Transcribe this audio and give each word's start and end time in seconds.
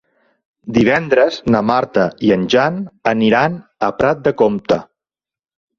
Divendres 0.77 1.37
na 1.57 1.61
Marta 1.73 2.07
i 2.29 2.33
en 2.37 2.49
Jan 2.55 2.81
aniran 3.15 3.61
a 3.91 3.95
Prat 4.03 4.27
de 4.29 4.39
Comte. 4.43 4.83